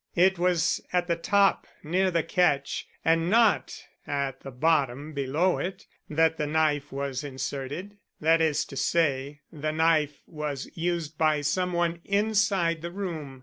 [0.15, 5.85] It was at the top, near the catch, and not at the bottom below it,
[6.09, 11.71] that the knife was inserted; that is to say, the knife was used by some
[11.73, 13.39] one inside the room.